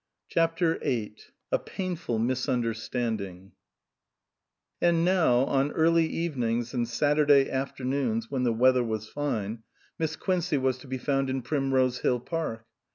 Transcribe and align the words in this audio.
277 0.31 0.31
CHAPTER 0.33 0.83
VIII 0.83 1.15
A 1.51 1.59
PAINFUL 1.59 2.17
MISUNDERSTANDING 2.17 3.51
AND 4.81 5.05
now, 5.05 5.45
on 5.45 5.71
early 5.73 6.07
evenings 6.07 6.73
and 6.73 6.87
Saturday 6.87 7.47
afternoons 7.51 8.31
when 8.31 8.41
the 8.41 8.51
weather 8.51 8.83
was 8.83 9.07
fine, 9.07 9.61
Miss 9.99 10.15
Quincey 10.15 10.57
was 10.57 10.79
to 10.79 10.87
be 10.87 10.97
found 10.97 11.29
in 11.29 11.43
Primrose 11.43 11.99
Hill 11.99 12.19
Park. 12.19 12.65